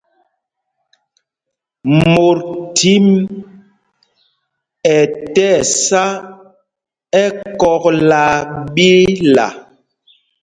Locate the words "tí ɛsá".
5.33-6.03